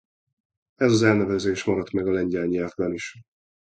Ez 0.75 0.91
az 0.91 1.03
elnevezés 1.03 1.63
maradt 1.63 1.91
meg 1.91 2.07
a 2.07 2.11
lengyel 2.11 2.45
nyelvben 2.45 2.93
is. 2.93 3.19